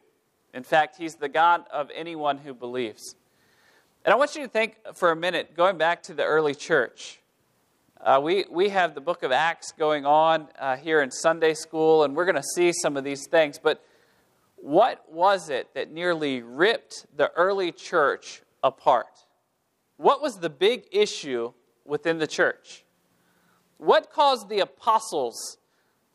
[0.54, 3.16] In fact, he's the God of anyone who believes.
[4.04, 7.18] And I want you to think for a minute, going back to the early church.
[8.02, 12.02] Uh, we, we have the book of Acts going on uh, here in Sunday school,
[12.02, 13.60] and we're going to see some of these things.
[13.62, 13.80] But
[14.56, 19.24] what was it that nearly ripped the early church apart?
[19.98, 21.52] What was the big issue
[21.84, 22.84] within the church?
[23.78, 25.58] What caused the apostles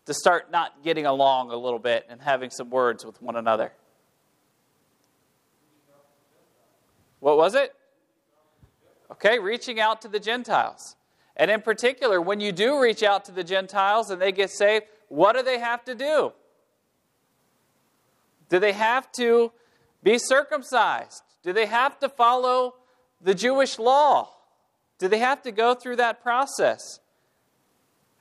[0.08, 3.71] to start not getting along a little bit and having some words with one another?
[7.21, 7.73] What was it?
[9.10, 10.96] Okay, reaching out to the Gentiles.
[11.38, 14.86] And in particular, when you do reach out to the Gentiles and they get saved,
[15.08, 16.34] what do they have to do?
[18.50, 19.52] Do they have to
[20.02, 21.21] be circumcised?
[21.43, 22.76] Do they have to follow
[23.21, 24.34] the Jewish law?
[24.97, 27.00] Do they have to go through that process?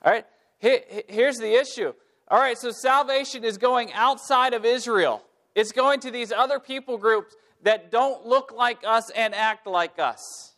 [0.03, 0.25] All right,
[0.59, 1.93] here's the issue.
[2.27, 5.23] All right, so salvation is going outside of Israel,
[5.55, 9.97] it's going to these other people groups that don't look like us and act like
[9.97, 10.53] us.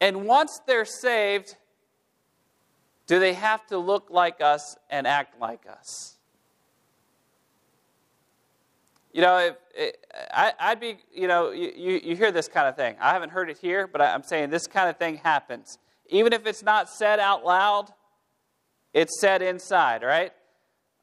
[0.00, 1.56] And once they're saved,
[3.06, 6.16] do they have to look like us and act like us?
[9.12, 9.94] You know, if,
[10.30, 12.96] I, would be, you know, you, you hear this kind of thing.
[13.00, 15.78] I haven't heard it here, but I'm saying this kind of thing happens.
[16.08, 17.92] Even if it's not said out loud,
[18.92, 20.32] it's said inside, right?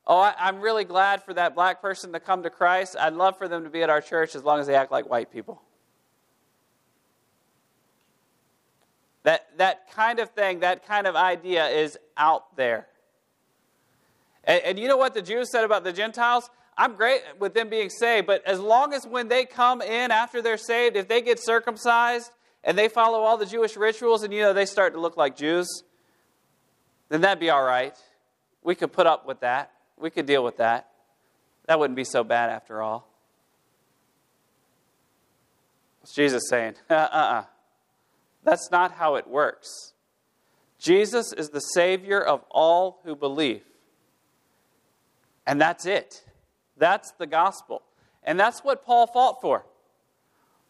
[0.06, 2.96] Oh, I, I'm really glad for that black person to come to Christ.
[3.00, 5.10] I'd love for them to be at our church as long as they act like
[5.10, 5.62] white people.
[9.23, 12.88] That, that kind of thing, that kind of idea is out there.
[14.43, 16.49] And, and, you know what the Jews said about the Gentiles?
[16.77, 20.41] I'm great with them being saved, but as long as when they come in after
[20.41, 22.31] they're saved, if they get circumcised
[22.63, 25.38] and they follow all the Jewish rituals and you know they start to look like
[25.38, 25.83] Jews,
[27.09, 27.95] then that'd be all right.
[28.63, 29.71] We could put up with that.
[29.97, 30.89] We could deal with that.
[31.67, 33.07] That wouldn't be so bad after all.
[36.01, 36.73] What's Jesus saying?
[36.89, 37.43] Uh uh uh.
[38.43, 39.93] That's not how it works.
[40.79, 43.63] Jesus is the Savior of all who believe.
[45.47, 46.23] And that's it.
[46.77, 47.82] That's the gospel.
[48.23, 49.65] And that's what Paul fought for.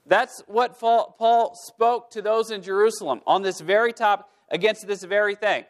[0.05, 5.36] That's what Paul spoke to those in Jerusalem on this very topic, against this very
[5.36, 5.65] thing.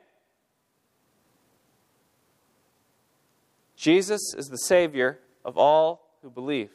[3.76, 6.70] Jesus is the Savior of all who believe.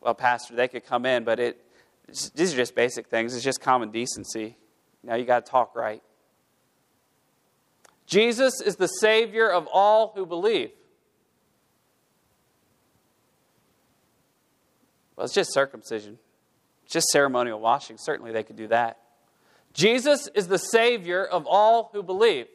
[0.00, 1.62] Well, Pastor, they could come in, but it,
[2.06, 3.34] these are just basic things.
[3.34, 4.56] It's just common decency.
[5.02, 6.02] Now you got to talk right.
[8.06, 10.70] Jesus is the Savior of all who believe.
[15.16, 16.18] Well, it's just circumcision,
[16.84, 17.96] it's just ceremonial washing.
[17.98, 18.98] Certainly they could do that.
[19.72, 22.46] Jesus is the Savior of all who believe.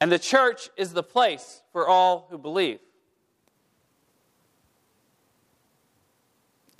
[0.00, 2.80] And the church is the place for all who believe.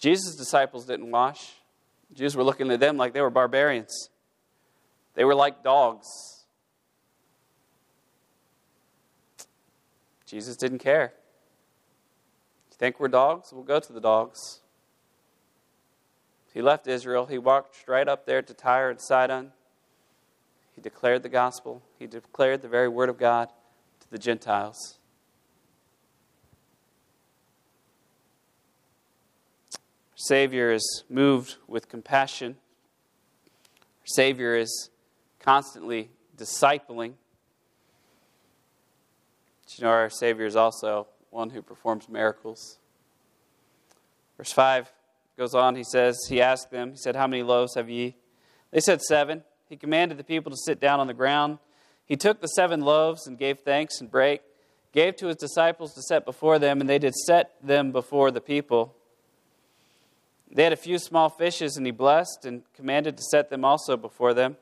[0.07, 1.55] Jesus' disciples didn't wash.
[2.15, 4.09] Jews were looking at them like they were barbarians.
[5.15, 6.07] They were like dogs.
[10.25, 11.13] Jesus didn't care.
[12.71, 13.53] You think we're dogs?
[13.53, 14.61] We'll go to the dogs.
[16.55, 17.27] He left Israel.
[17.27, 19.51] He walked straight up there to Tyre and Sidon.
[20.77, 23.49] He declared the gospel, he declared the very word of God
[23.99, 24.99] to the Gentiles.
[29.73, 32.57] Our Savior is moved with compassion.
[34.01, 34.89] Our Savior is
[35.39, 36.09] constantly
[36.39, 37.13] discipling.
[39.63, 42.79] But you know, our Savior is also one who performs miracles.
[44.39, 44.91] Verse 5
[45.37, 48.17] goes on, he says, He asked them, He said, How many loaves have ye?
[48.71, 49.45] They said, Seven.
[49.69, 51.59] He commanded the people to sit down on the ground.
[52.07, 54.43] He took the seven loaves and gave thanks and brake,
[54.93, 58.41] gave to his disciples to set before them, and they did set them before the
[58.41, 58.95] people.
[60.51, 63.97] They had a few small fishes, and he blessed and commanded to set them also
[63.97, 64.57] before them.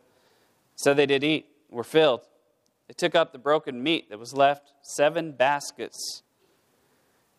[0.77, 2.23] So they did eat, were filled.
[2.89, 6.23] They took up the broken meat that was left, seven baskets.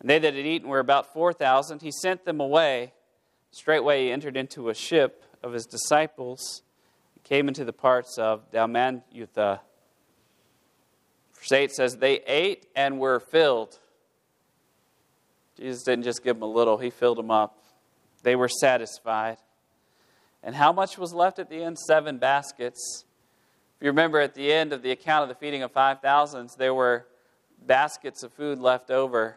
[0.00, 1.82] And they that had eaten were about 4,000.
[1.82, 2.92] He sent them away.
[3.50, 6.62] Straightway he entered into a ship of his disciples
[7.14, 9.60] and came into the parts of Dalmanutha.
[11.34, 13.78] Verse 8 says, They ate and were filled.
[15.56, 17.62] Jesus didn't just give them a little, he filled them up.
[18.26, 19.36] They were satisfied.
[20.42, 21.78] And how much was left at the end?
[21.78, 23.04] Seven baskets.
[23.76, 26.74] If you remember at the end of the account of the feeding of 5,000, there
[26.74, 27.06] were
[27.64, 29.36] baskets of food left over.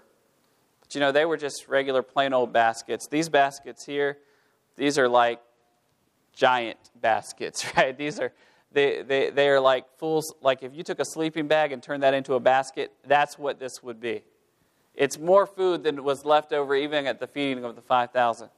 [0.82, 3.06] But you know, they were just regular plain old baskets.
[3.06, 4.18] These baskets here,
[4.76, 5.40] these are like
[6.34, 7.96] giant baskets, right?
[7.96, 8.34] These are
[8.72, 10.34] they, they, they are like fools.
[10.42, 13.60] Like if you took a sleeping bag and turned that into a basket, that's what
[13.60, 14.24] this would be.
[14.96, 18.50] It's more food than was left over even at the feeding of the 5,000.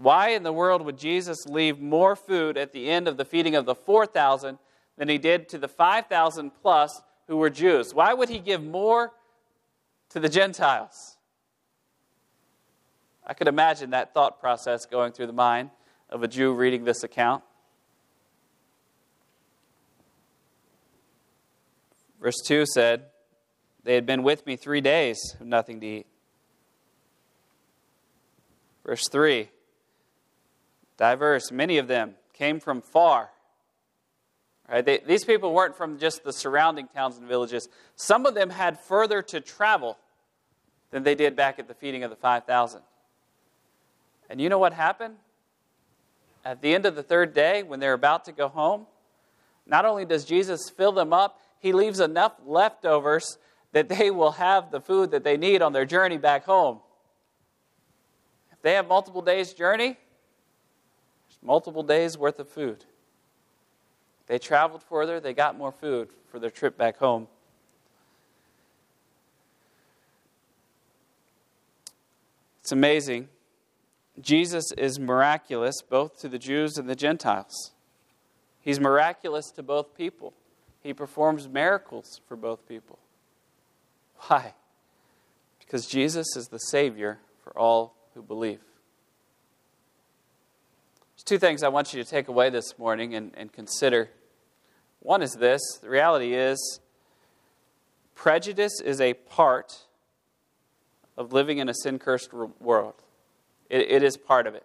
[0.00, 3.56] Why in the world would Jesus leave more food at the end of the feeding
[3.56, 4.58] of the 4,000
[4.96, 7.92] than he did to the 5,000 plus who were Jews?
[7.92, 9.12] Why would he give more
[10.10, 11.16] to the Gentiles?
[13.26, 15.70] I could imagine that thought process going through the mind
[16.10, 17.42] of a Jew reading this account.
[22.22, 23.06] Verse 2 said,
[23.82, 26.06] They had been with me three days, with nothing to eat.
[28.84, 29.50] Verse 3
[30.98, 33.30] Diverse, many of them came from far.
[34.68, 34.84] Right?
[34.84, 37.68] They, these people weren't from just the surrounding towns and villages.
[37.96, 39.96] Some of them had further to travel
[40.90, 42.82] than they did back at the feeding of the 5,000.
[44.28, 45.14] And you know what happened?
[46.44, 48.86] At the end of the third day, when they're about to go home,
[49.66, 53.38] not only does Jesus fill them up, he leaves enough leftovers
[53.72, 56.80] that they will have the food that they need on their journey back home.
[58.52, 59.98] If they have multiple days' journey,
[61.42, 62.84] multiple days' worth of food.
[64.26, 67.28] They traveled further, they got more food for their trip back home.
[72.60, 73.28] It's amazing.
[74.20, 77.72] Jesus is miraculous both to the Jews and the Gentiles.
[78.60, 80.34] He's miraculous to both people.
[80.82, 82.98] He performs miracles for both people.
[84.26, 84.52] Why?
[85.60, 88.60] Because Jesus is the Savior for all who believe.
[91.28, 94.08] Two things I want you to take away this morning and, and consider.
[95.00, 96.80] One is this the reality is,
[98.14, 99.76] prejudice is a part
[101.18, 102.94] of living in a sin cursed world.
[103.68, 104.64] It, it is part of it.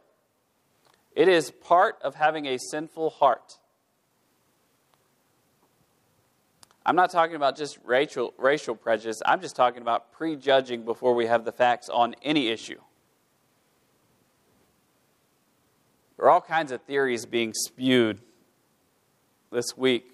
[1.13, 3.57] It is part of having a sinful heart.
[6.85, 9.21] I'm not talking about just racial, racial prejudice.
[9.25, 12.79] I'm just talking about prejudging before we have the facts on any issue.
[16.23, 18.21] There are all kinds of theories being spewed
[19.51, 20.09] this week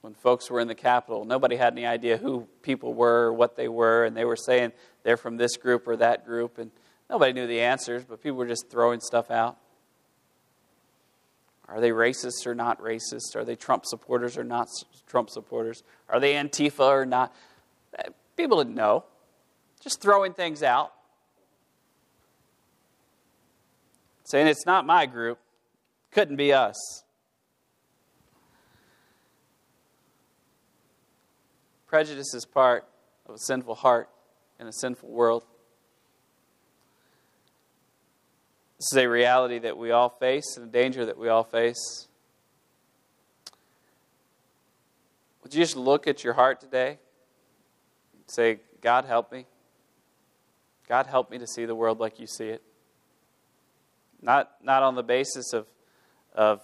[0.00, 1.24] when folks were in the Capitol.
[1.24, 4.72] Nobody had any idea who people were, what they were, and they were saying
[5.04, 6.72] they're from this group or that group, and
[7.08, 9.56] nobody knew the answers, but people were just throwing stuff out.
[11.68, 13.36] Are they racist or not racist?
[13.36, 14.66] Are they Trump supporters or not
[15.06, 15.84] Trump supporters?
[16.08, 17.32] Are they Antifa or not?
[17.96, 19.04] Eh, people didn't know.
[19.80, 20.92] Just throwing things out.
[24.26, 25.38] Saying it's not my group.
[26.10, 27.04] Couldn't be us.
[31.86, 32.84] Prejudice is part
[33.26, 34.08] of a sinful heart
[34.58, 35.44] in a sinful world.
[38.78, 42.08] This is a reality that we all face and a danger that we all face.
[45.44, 46.98] Would you just look at your heart today?
[48.12, 49.46] And say, God, help me.
[50.88, 52.62] God, help me to see the world like you see it.
[54.22, 55.66] Not, not on the basis of,
[56.34, 56.60] of,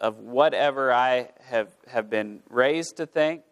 [0.00, 3.42] of whatever I have, have been raised to think,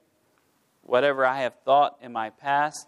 [0.83, 2.87] whatever I have thought in my past,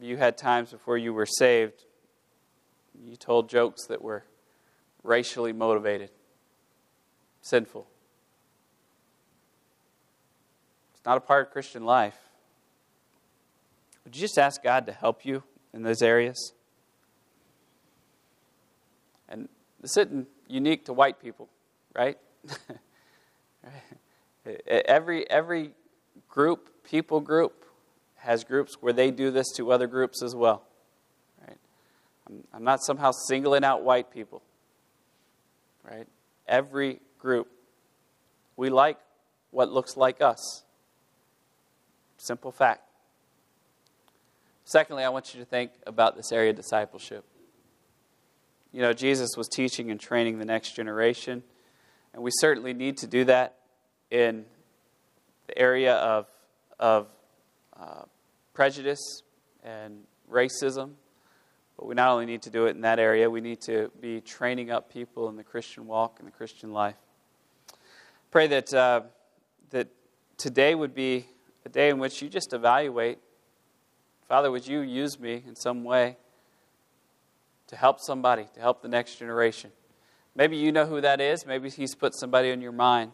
[0.00, 1.84] you had times before you were saved,
[3.04, 4.24] you told jokes that were
[5.02, 6.10] racially motivated,
[7.40, 7.86] sinful.
[10.94, 12.18] It's not a part of Christian life.
[14.06, 15.42] Would you just ask God to help you
[15.74, 16.52] in those areas?
[19.28, 19.48] And
[19.80, 21.48] this isn't unique to white people,
[21.92, 22.16] right?
[24.68, 25.72] every, every
[26.28, 27.64] group, people group,
[28.18, 30.62] has groups where they do this to other groups as well.
[31.44, 31.58] Right?
[32.28, 34.40] I'm, I'm not somehow singling out white people.
[35.82, 36.06] Right?
[36.46, 37.48] Every group,
[38.56, 38.98] we like
[39.50, 40.62] what looks like us.
[42.18, 42.85] Simple fact.
[44.68, 47.24] Secondly, I want you to think about this area of discipleship.
[48.72, 51.44] You know, Jesus was teaching and training the next generation,
[52.12, 53.54] and we certainly need to do that
[54.10, 54.44] in
[55.46, 56.26] the area of,
[56.80, 57.06] of
[57.78, 58.02] uh,
[58.54, 59.22] prejudice
[59.62, 60.94] and racism.
[61.76, 64.20] But we not only need to do it in that area, we need to be
[64.20, 66.96] training up people in the Christian walk and the Christian life.
[68.32, 69.02] Pray that, uh,
[69.70, 69.86] that
[70.36, 71.26] today would be
[71.64, 73.20] a day in which you just evaluate
[74.28, 76.16] Father, would you use me in some way
[77.68, 79.70] to help somebody, to help the next generation?
[80.34, 81.46] Maybe you know who that is.
[81.46, 83.12] Maybe He's put somebody in your mind.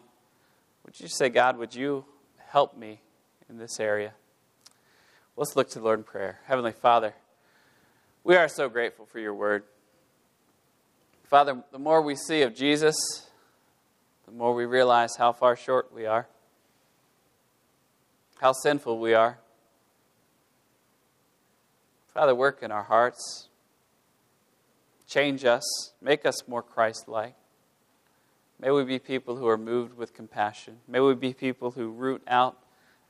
[0.85, 2.05] Would you say, God, would you
[2.49, 2.99] help me
[3.49, 4.13] in this area?
[5.37, 6.39] Let's look to the Lord in prayer.
[6.45, 7.13] Heavenly Father,
[8.23, 9.63] we are so grateful for your word.
[11.23, 12.95] Father, the more we see of Jesus,
[14.25, 16.27] the more we realize how far short we are,
[18.39, 19.39] how sinful we are.
[22.13, 23.49] Father, work in our hearts.
[25.07, 25.63] Change us.
[26.01, 27.35] Make us more Christ like.
[28.59, 30.77] May we be people who are moved with compassion.
[30.87, 32.57] May we be people who root out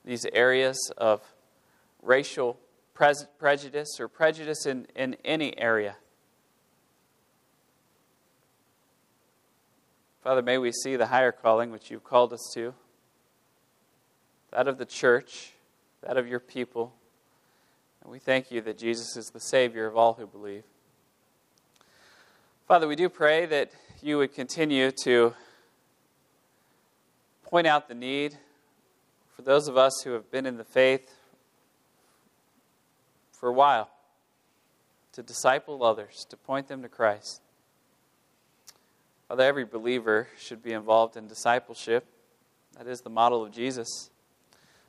[0.05, 1.21] these areas of
[2.01, 2.57] racial
[2.93, 5.95] pre- prejudice or prejudice in, in any area.
[10.23, 12.73] Father, may we see the higher calling which you've called us to
[14.53, 15.51] that of the church,
[16.01, 16.93] that of your people
[18.03, 20.63] and we thank you that Jesus is the Savior of all who believe.
[22.67, 25.33] Father, we do pray that you would continue to
[27.43, 28.37] point out the need
[29.35, 31.15] for those of us who have been in the faith
[33.31, 33.89] for a while
[35.13, 37.41] to disciple others, to point them to Christ.
[39.29, 42.05] Father, every believer should be involved in discipleship.
[42.77, 44.09] That is the model of Jesus.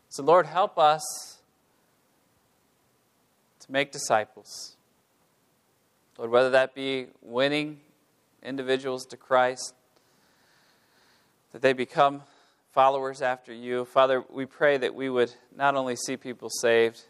[0.09, 1.34] So, Lord, help us
[3.65, 4.77] to make disciples.
[6.19, 7.81] Lord, whether that be winning
[8.43, 9.75] individuals to Christ,
[11.53, 12.23] that they become
[12.73, 13.85] followers after you.
[13.85, 17.03] Father, we pray that we would not only see people saved,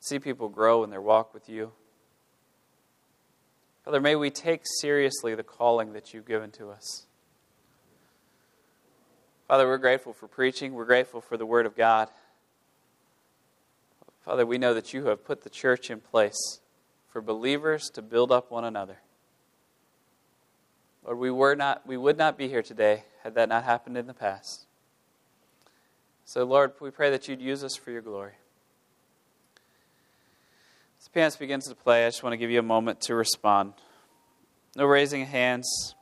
[0.00, 1.72] see people grow in their walk with you.
[3.84, 7.06] Father, may we take seriously the calling that you've given to us.
[9.48, 10.74] Father, we're grateful for preaching.
[10.74, 12.08] We're grateful for the Word of God.
[14.24, 16.60] Father, we know that you have put the church in place
[17.08, 18.98] for believers to build up one another.
[21.04, 24.06] Lord, we, were not, we would not be here today had that not happened in
[24.06, 24.66] the past.
[26.24, 28.32] So, Lord, we pray that you'd use us for your glory.
[30.98, 33.14] As the pianist begins to play, I just want to give you a moment to
[33.14, 33.74] respond.
[34.76, 35.94] No raising hands.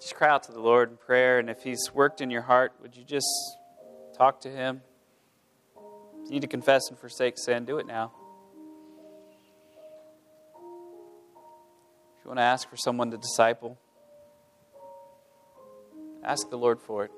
[0.00, 2.72] Just cry out to the Lord in prayer, and if He's worked in your heart,
[2.80, 3.28] would you just
[4.16, 4.80] talk to Him?
[6.28, 8.12] You need to confess and forsake sin, do it now.
[12.18, 13.78] If you want to ask for someone to disciple,
[16.22, 17.10] ask the Lord for it.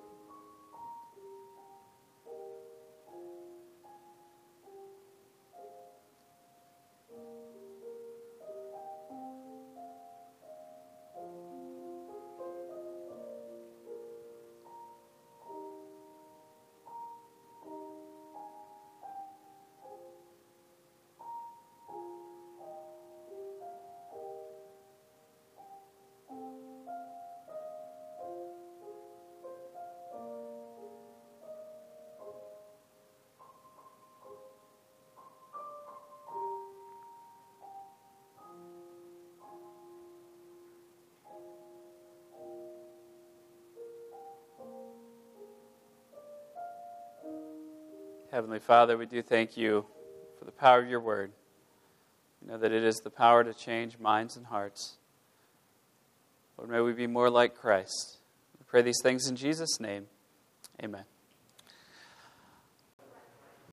[48.50, 49.86] Heavenly Father, we do thank you
[50.36, 51.30] for the power of your word.
[52.42, 54.96] We know that it is the power to change minds and hearts.
[56.58, 58.18] Lord, may we be more like Christ.
[58.58, 60.06] We pray these things in Jesus' name.
[60.82, 61.04] Amen.